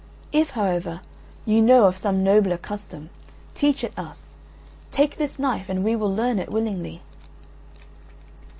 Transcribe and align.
If, 0.31 0.53
however, 0.57 1.01
you 1.45 1.61
know 1.61 1.85
of 1.85 1.95
some 1.95 2.23
nobler 2.23 2.57
custom, 2.57 3.11
teach 3.53 3.83
it 3.83 3.93
us: 3.95 4.33
take 4.91 5.17
this 5.17 5.37
knife 5.37 5.69
and 5.69 5.83
we 5.83 5.95
will 5.95 6.09
learn 6.11 6.39
it 6.39 6.49
willingly." 6.49 7.03